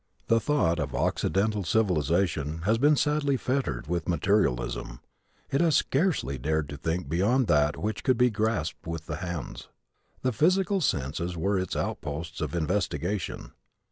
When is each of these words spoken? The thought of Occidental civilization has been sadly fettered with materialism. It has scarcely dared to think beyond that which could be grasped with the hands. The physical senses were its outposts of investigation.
The 0.29 0.39
thought 0.39 0.79
of 0.79 0.95
Occidental 0.95 1.63
civilization 1.63 2.63
has 2.63 2.79
been 2.79 2.95
sadly 2.95 3.37
fettered 3.37 3.85
with 3.85 4.09
materialism. 4.09 4.99
It 5.51 5.61
has 5.61 5.75
scarcely 5.75 6.39
dared 6.39 6.69
to 6.69 6.77
think 6.77 7.07
beyond 7.07 7.45
that 7.49 7.77
which 7.77 8.03
could 8.03 8.17
be 8.17 8.31
grasped 8.31 8.87
with 8.87 9.05
the 9.05 9.17
hands. 9.17 9.67
The 10.23 10.31
physical 10.31 10.81
senses 10.81 11.37
were 11.37 11.59
its 11.59 11.75
outposts 11.75 12.41
of 12.41 12.55
investigation. 12.55 13.51